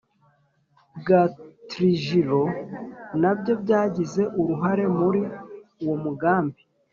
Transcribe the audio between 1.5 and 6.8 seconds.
trujillo na byo byagize uruhare muri uwo mugambi